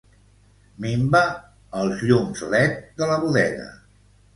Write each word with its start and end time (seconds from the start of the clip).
Minva 0.85 1.21
els 1.83 2.03
llums 2.09 2.45
led 2.57 2.77
de 3.01 3.15
la 3.15 3.23
bodega. 3.27 3.73